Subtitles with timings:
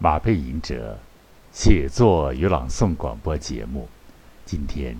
[0.00, 0.96] 马背吟者
[1.50, 3.88] 写作与朗诵广播节目，
[4.44, 4.96] 今天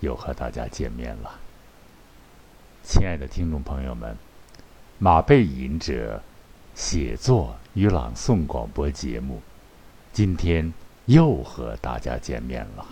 [0.00, 1.38] 又和大家见面了。
[2.82, 4.16] 亲爱的听众朋友们，
[4.98, 6.22] 马背吟者
[6.74, 9.42] 写作与朗诵广播节目，
[10.10, 10.72] 今天
[11.04, 12.86] 又和大家见面了。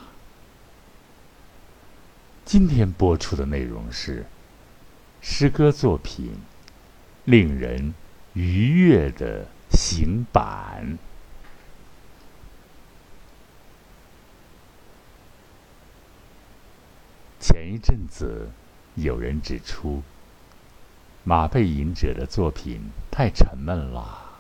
[2.44, 4.26] 今天播出的内容是
[5.22, 6.26] 诗歌作品
[7.24, 7.94] 《令人
[8.34, 10.86] 愉悦的行板》。
[17.42, 18.48] 前一阵子，
[18.94, 20.00] 有人指出
[21.24, 24.30] 马背吟者的作品太沉闷了，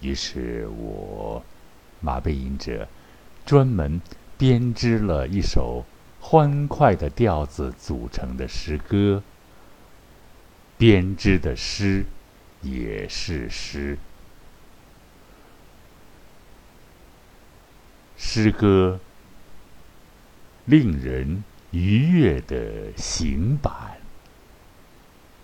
[0.00, 1.44] 于是我
[2.00, 2.88] 马背吟者
[3.44, 4.00] 专门
[4.38, 5.84] 编织了一首
[6.18, 9.22] 欢快的调子组成的诗歌。
[10.78, 12.06] 编织的诗
[12.62, 13.98] 也是诗，
[18.16, 18.98] 诗歌
[20.64, 21.44] 令人。
[21.76, 24.00] 愉悦的行板，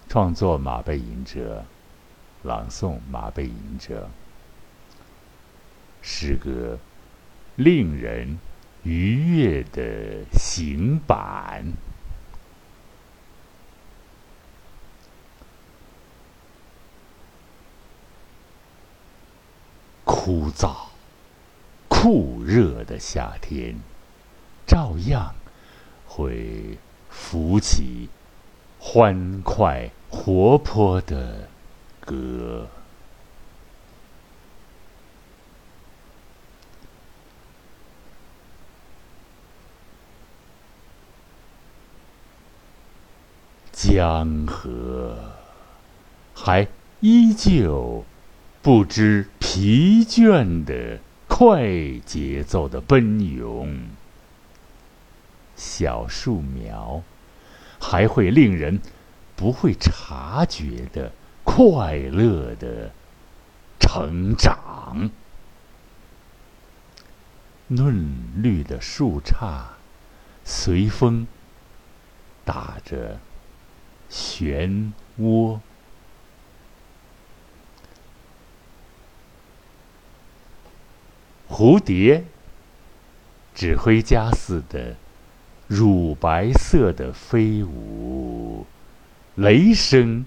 [0.08, 1.62] 创作马背吟者，
[2.42, 4.08] 朗诵马背吟者，
[6.00, 6.78] 诗歌
[7.56, 8.38] 令人
[8.82, 11.74] 愉悦的行板，
[20.02, 20.86] 枯燥、
[21.88, 23.76] 酷热的夏天，
[24.66, 25.34] 照样。
[26.14, 26.76] 会
[27.08, 28.10] 浮起
[28.78, 31.48] 欢快活泼的
[32.00, 32.68] 歌，
[43.72, 45.16] 江河
[46.34, 46.68] 还
[47.00, 48.04] 依旧
[48.60, 51.66] 不知疲倦的快
[52.04, 54.01] 节奏的奔涌。
[55.54, 57.02] 小树苗
[57.80, 58.80] 还会令人
[59.36, 61.12] 不会察觉的
[61.44, 62.92] 快乐的
[63.80, 65.10] 成长，
[67.68, 69.64] 嫩绿的树杈
[70.44, 71.26] 随风
[72.44, 73.18] 打着
[74.10, 75.60] 漩涡，
[81.48, 82.24] 蝴蝶
[83.54, 84.96] 指挥家似的。
[85.74, 88.66] 乳白色的飞舞，
[89.36, 90.26] 雷声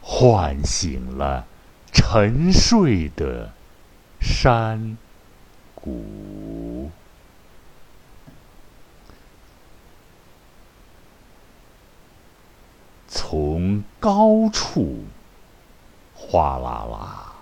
[0.00, 1.44] 唤醒了
[1.92, 3.52] 沉睡的
[4.22, 4.96] 山
[5.74, 6.90] 谷。
[13.06, 15.04] 从高处，
[16.14, 17.34] 哗啦啦，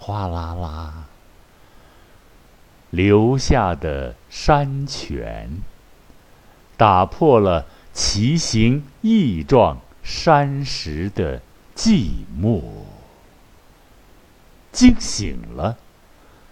[0.00, 1.04] 哗啦啦，
[2.90, 5.62] 流下的山泉。
[6.76, 11.40] 打破了奇形异状山石的
[11.74, 12.62] 寂寞，
[14.72, 15.78] 惊醒了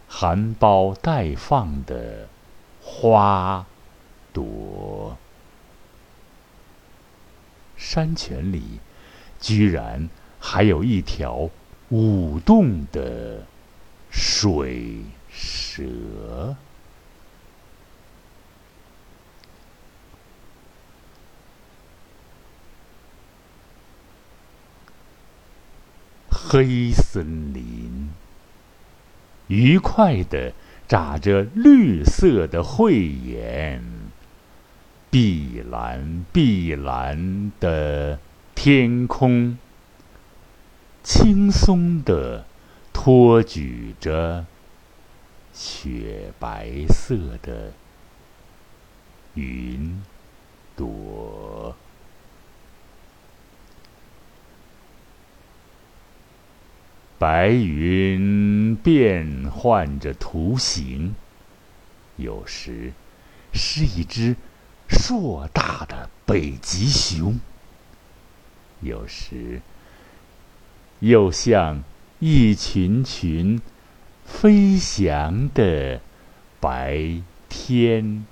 [0.09, 2.29] 含苞待放的
[2.83, 3.67] 花
[4.33, 5.17] 朵。
[7.77, 8.81] 山泉里
[9.41, 10.09] 居然
[10.41, 11.51] 还有一条
[11.91, 13.45] 舞动的
[14.11, 16.57] 水蛇。
[26.55, 28.11] 黑森林，
[29.49, 30.53] 愉快的
[30.87, 33.83] 眨着绿色的慧眼。
[35.11, 38.21] 碧蓝碧蓝的
[38.55, 39.59] 天空，
[41.03, 42.45] 轻松的
[42.93, 44.47] 托举着
[45.53, 47.73] 雪白色的
[49.35, 50.01] 云
[50.77, 51.75] 朵。
[57.27, 61.15] 白云变换着图形，
[62.17, 62.93] 有时
[63.51, 64.37] 是一只
[64.91, 67.41] 硕大的北极熊，
[68.83, 69.63] 有时
[70.99, 71.83] 又像
[72.19, 73.59] 一群群
[74.27, 76.03] 飞翔的
[76.61, 78.27] 白天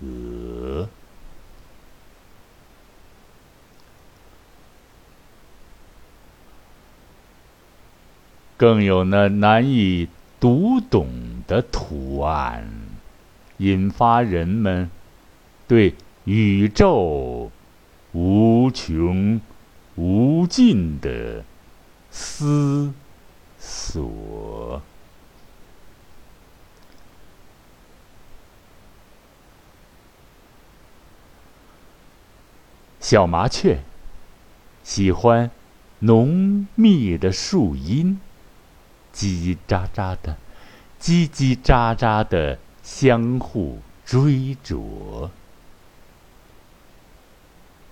[0.00, 0.88] 鹅。
[8.60, 10.06] 更有那难以
[10.38, 11.08] 读懂
[11.46, 12.68] 的图案
[13.56, 14.90] 引发人们
[15.66, 17.50] 对宇宙
[18.12, 19.40] 无穷
[19.94, 21.42] 无尽的
[22.10, 22.92] 思
[23.58, 24.82] 索。
[33.00, 33.80] 小麻雀
[34.84, 35.50] 喜欢
[36.00, 38.20] 浓密的树荫。
[39.14, 40.36] 叽叽喳喳的，
[41.00, 45.30] 叽叽喳喳的相互追逐，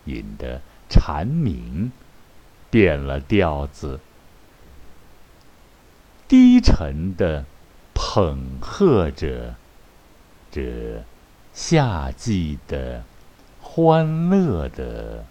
[0.05, 1.93] 引得蝉鸣
[2.71, 4.01] 变了调子，
[6.27, 7.45] 低沉的
[7.95, 9.55] 捧和着
[10.51, 11.05] 这
[11.53, 13.05] 夏季的。
[13.61, 15.25] 欢乐的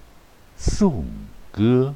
[0.55, 1.05] 颂
[1.51, 1.95] 歌，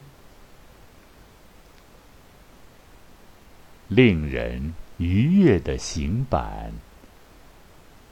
[3.91, 6.71] 令人愉悦的行板。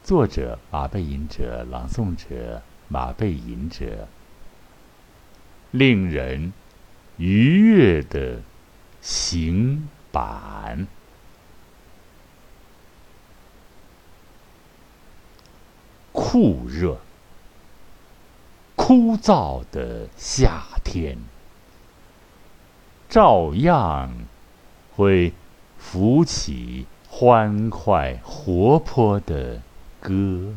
[0.04, 4.06] 作者：马背吟者，朗诵者：马背吟者。
[5.70, 6.52] 令人
[7.16, 8.42] 愉悦的
[9.00, 10.86] 行板，
[16.12, 16.98] 酷热。
[18.76, 21.16] 枯燥的夏天，
[23.08, 24.12] 照样
[24.94, 25.32] 会
[25.80, 29.60] 浮起欢快活泼的
[29.98, 30.54] 歌。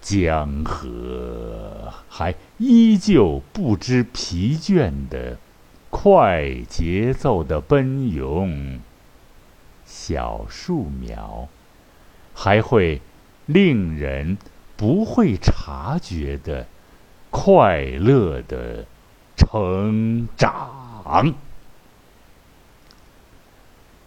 [0.00, 5.38] 江河还依旧不知疲倦的
[5.90, 8.78] 快节奏的奔涌，
[9.84, 11.48] 小树苗
[12.32, 13.00] 还会
[13.46, 14.38] 令人。
[14.76, 16.66] 不会察觉的
[17.30, 18.84] 快乐的
[19.36, 21.32] 成长，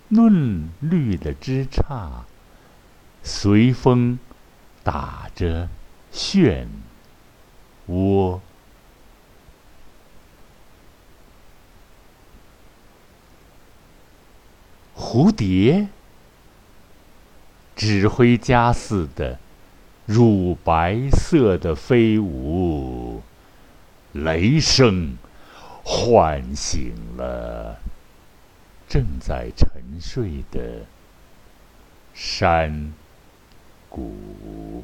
[0.09, 2.24] 嫩绿的枝杈
[3.24, 4.19] 随风
[4.83, 5.69] 打着
[6.13, 6.68] 漩
[7.89, 8.39] 涡，
[14.95, 15.88] 蝴蝶
[17.75, 19.39] 指挥家似的。
[20.06, 23.21] 乳白色的飞舞，
[24.13, 25.18] 雷声
[25.83, 27.77] 唤醒了
[28.88, 29.69] 正在沉
[30.00, 30.86] 睡的
[32.13, 32.94] 山
[33.89, 34.84] 谷。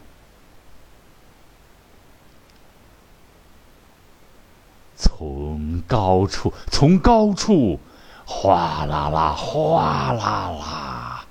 [4.96, 7.80] 从高处，从高处，
[8.26, 11.26] 哗啦啦，哗啦啦，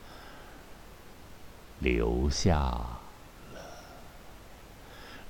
[1.79, 2.81] 流下。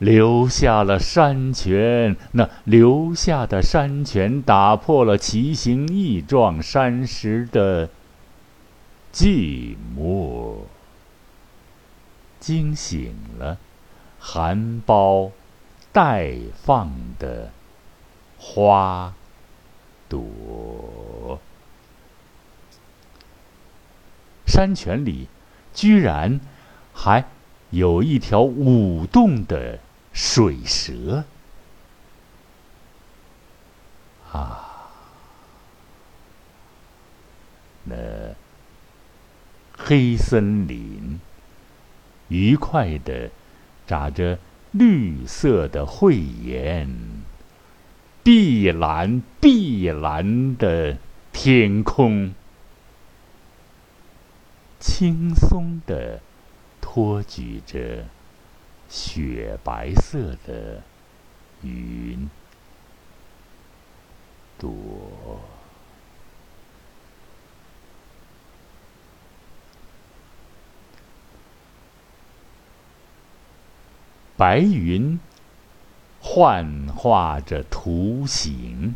[0.03, 7.89] 留下了山泉，那留下的山泉打破了奇形异状山石的
[9.13, 10.63] 寂寞，
[12.41, 13.59] 惊醒了
[14.19, 15.31] 含苞
[15.93, 16.91] 待放
[17.21, 17.53] 的
[18.39, 19.15] 花
[20.09, 21.39] 朵。
[24.49, 25.29] 山泉里
[25.73, 26.41] 居然
[26.93, 27.25] 还
[27.71, 29.79] 有一条舞动的。
[30.13, 31.25] 水蛇
[34.31, 34.91] 啊，
[37.85, 37.97] 那
[39.77, 41.21] 黑森林
[42.29, 43.31] 愉快的
[43.87, 44.39] 眨着
[44.71, 46.89] 绿色的慧眼，
[48.23, 50.97] 碧蓝碧蓝的
[51.33, 52.33] 天空，
[54.79, 56.21] 轻松的
[56.81, 58.07] 托举着。
[58.95, 60.83] 雪白色的
[61.63, 62.29] 云
[64.59, 65.41] 朵，
[74.37, 75.19] 白云
[76.21, 78.95] 幻化着图形，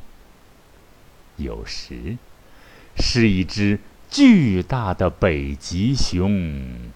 [1.36, 2.18] 有时
[2.98, 6.92] 是一只巨大的北极熊，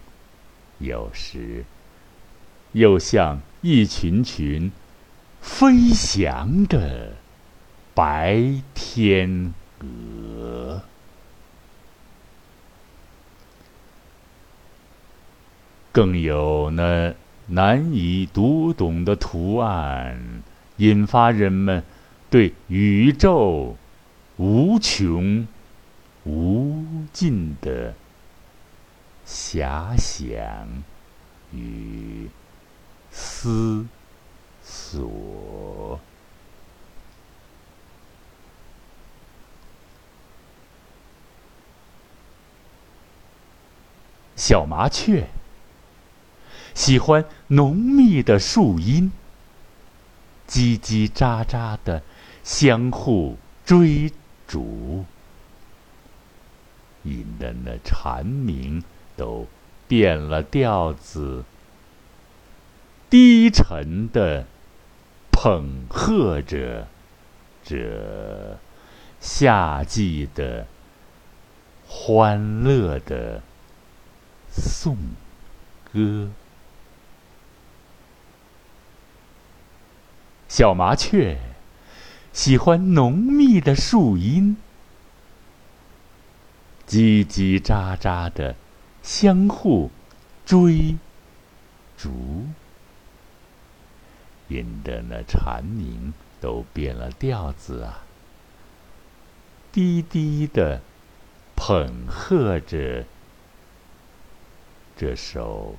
[0.77, 1.65] 有时。
[2.73, 4.71] 又像一群群
[5.41, 7.13] 飞翔的
[7.93, 10.81] 白天鹅，
[15.91, 17.13] 更有那
[17.47, 20.41] 难以读懂的图案，
[20.77, 21.83] 引发人们
[22.29, 23.75] 对宇宙
[24.37, 25.45] 无穷
[26.23, 27.93] 无尽的
[29.25, 30.33] 遐想
[31.53, 32.29] 与。
[33.11, 33.85] 思
[34.63, 35.99] 索，
[44.35, 45.27] 小麻雀
[46.73, 49.11] 喜欢浓密的树荫，
[50.47, 52.01] 叽叽喳喳的
[52.43, 54.11] 相互追
[54.47, 55.05] 逐，
[57.03, 58.83] 引得那蝉鸣
[59.15, 59.47] 都
[59.87, 61.43] 变了调子。
[63.11, 64.45] 低沉的
[65.33, 66.87] 捧贺着
[67.61, 68.57] 这
[69.19, 70.65] 夏季的
[71.85, 73.41] 欢乐的
[74.49, 74.95] 颂
[75.91, 76.29] 歌。
[80.47, 81.37] 小麻雀
[82.31, 84.55] 喜欢浓密的树荫，
[86.87, 88.55] 叽叽喳喳的
[89.03, 89.91] 相互
[90.45, 90.95] 追
[91.97, 92.45] 逐。
[94.51, 98.03] 引得那蝉鸣都变了调子啊，
[99.71, 100.81] 低低的
[101.55, 103.05] 捧和着
[104.97, 105.75] 这首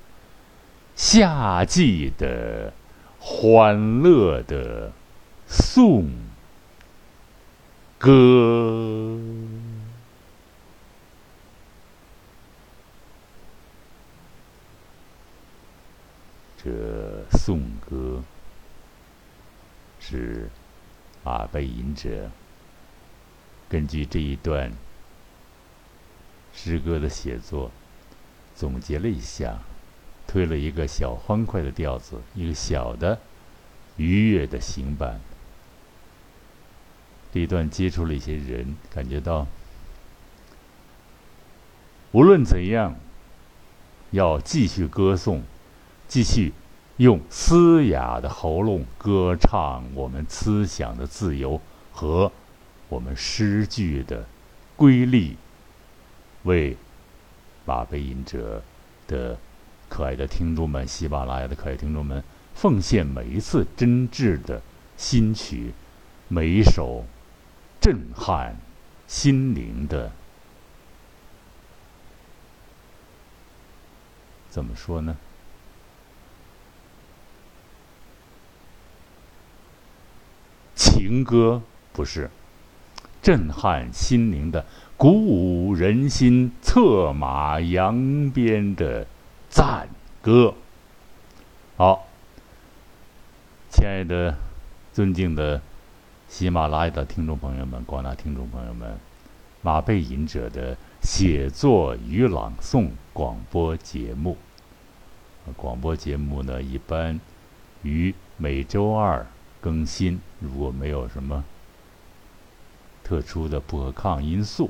[0.97, 2.73] 夏季的
[3.19, 4.93] 欢乐的
[5.47, 6.11] 颂
[7.99, 9.19] 歌。
[16.65, 18.23] 这颂歌。
[20.05, 20.51] 是
[21.23, 22.29] 马背吟者
[23.69, 24.73] 根据这一段
[26.53, 27.71] 诗歌的写作，
[28.55, 29.61] 总结了一下，
[30.27, 33.21] 推了一个小欢快的调子，一个小的
[33.97, 35.21] 愉悦的行板。
[37.33, 39.47] 这一段接触了一些人，感觉到
[42.11, 42.97] 无论怎样，
[44.11, 45.43] 要继续歌颂，
[46.09, 46.53] 继续。
[47.03, 52.31] 用嘶哑的喉咙歌唱我们思想的自由和
[52.89, 54.25] 我们诗句的
[54.77, 55.37] 瑰丽，
[56.45, 56.77] 为
[57.65, 58.63] 马背吟者
[59.09, 59.37] 的
[59.89, 62.23] 可爱的听众们、喜马拉雅的可爱听众们
[62.55, 64.63] 奉献每一次真挚的
[64.97, 65.73] 新曲，
[66.29, 67.05] 每一首
[67.81, 68.57] 震撼
[69.09, 70.13] 心灵的，
[74.49, 75.17] 怎么说呢？
[81.23, 81.63] 歌
[81.93, 82.31] 不是
[83.21, 84.65] 震撼心灵的、
[84.97, 89.07] 鼓舞人心、策马扬鞭的
[89.49, 89.89] 赞
[90.21, 90.55] 歌。
[91.77, 92.07] 好，
[93.71, 94.37] 亲爱的、
[94.93, 95.61] 尊敬的
[96.29, 98.99] 喜马拉雅的听众朋友们、广大听众朋友们，
[99.61, 104.37] 马背吟者的写作与朗诵广播节目。
[105.57, 107.21] 广播节目呢，一般
[107.83, 109.27] 于每周二。
[109.63, 111.45] 更新，如果没有什么
[113.05, 114.69] 特殊的不可抗因素，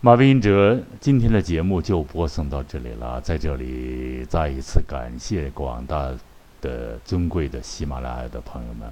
[0.00, 3.20] 马斌哲今天的节目就播送到这里了。
[3.20, 6.10] 在这里，再一次感谢广大
[6.62, 8.90] 的尊贵的喜马拉雅的朋友们，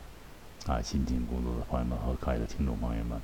[0.67, 3.19] 啊，辛勤工作的朋友们和可爱的听众朋友们，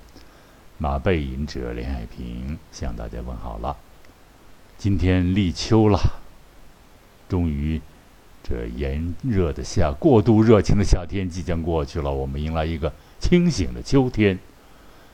[0.79, 3.77] 马背吟者林海平向大家问好了。
[4.79, 6.01] 今天立秋了，
[7.29, 7.83] 终于。
[8.49, 14.39] 这炎热的夏，过度热情的夏天即将过去了，我们迎来一个清醒的秋天。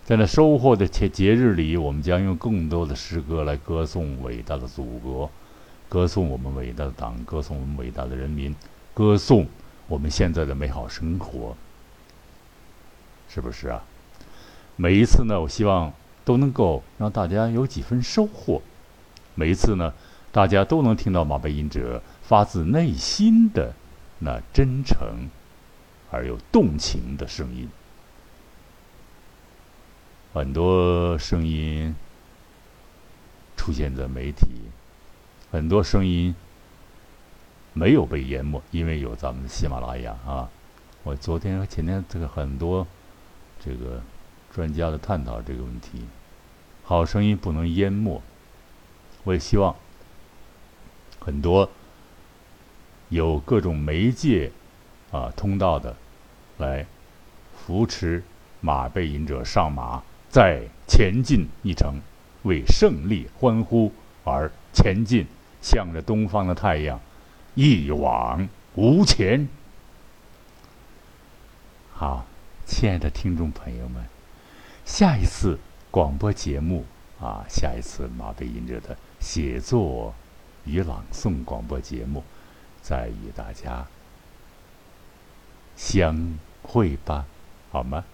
[0.05, 5.31] 在那收获的节节日里，我们将用更多的诗歌来歌颂伟大的祖国，
[5.89, 8.55] 歌颂我们伟大的党，歌颂我们伟大的人民，
[8.93, 9.47] 歌颂
[9.89, 11.57] 我们现在的美好生活，
[13.31, 13.83] 是不是啊？
[14.77, 15.91] 每一次呢，我希望
[16.23, 18.61] 都能够让大家有几分收获。
[19.35, 19.95] 每一次呢，
[20.31, 22.03] 大家都能听到马背吟者。
[22.33, 23.75] 发自内心的
[24.21, 25.29] 那真诚
[26.11, 27.69] 而又动情的声音，
[30.33, 31.95] 很多声音
[33.55, 34.47] 出现在媒体，
[35.51, 36.35] 很多声音
[37.75, 40.49] 没有被淹没，因为有咱们的喜马拉雅啊。
[41.03, 42.87] 我昨天和前天这个很多
[43.63, 44.01] 这个
[44.51, 46.07] 专家的探讨这个问题，
[46.83, 48.23] 好声音不能淹没。
[49.25, 49.77] 我也希望
[51.21, 51.71] 很多。
[53.13, 54.51] 有各种媒介
[55.11, 55.95] 啊通道的，
[56.57, 56.87] 来
[57.55, 58.25] 扶持
[58.63, 62.01] 马背吟者上马，再前进一程，
[62.45, 63.93] 为胜利欢呼
[64.25, 65.27] 而前进，
[65.61, 66.99] 向着东方的太阳
[67.55, 69.47] 一往无前。
[71.93, 72.25] 好，
[72.65, 74.03] 亲爱的听众朋友们，
[74.87, 75.59] 下一次
[75.91, 76.87] 广播节目
[77.21, 80.15] 啊，下一次马背吟者的写作
[80.65, 82.25] 与朗诵广播节目。
[82.83, 83.87] 再与大家
[85.77, 87.25] 相会吧，
[87.71, 88.05] 好吗？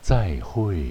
[0.00, 0.82] 再会。